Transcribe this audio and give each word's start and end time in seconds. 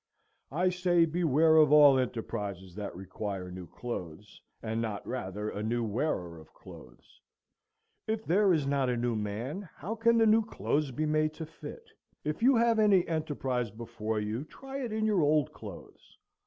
I 0.51 0.69
say, 0.69 1.05
beware 1.05 1.57
of 1.57 1.71
all 1.71 1.99
enterprises 1.99 2.73
that 2.73 2.95
require 2.95 3.51
new 3.51 3.67
clothes, 3.67 4.41
and 4.63 4.81
not 4.81 5.05
rather 5.07 5.51
a 5.51 5.61
new 5.61 5.83
wearer 5.83 6.39
of 6.39 6.51
clothes. 6.55 7.21
If 8.07 8.25
there 8.25 8.51
is 8.51 8.65
not 8.65 8.89
a 8.89 8.97
new 8.97 9.15
man, 9.15 9.69
how 9.75 9.93
can 9.93 10.17
the 10.17 10.25
new 10.25 10.43
clothes 10.43 10.89
be 10.89 11.05
made 11.05 11.35
to 11.35 11.45
fit? 11.45 11.87
If 12.23 12.41
you 12.41 12.55
have 12.55 12.79
any 12.79 13.07
enterprise 13.07 13.69
before 13.69 14.19
you, 14.19 14.43
try 14.45 14.79
it 14.83 14.91
in 14.91 15.05
your 15.05 15.21
old 15.21 15.53
clothes. 15.53 16.17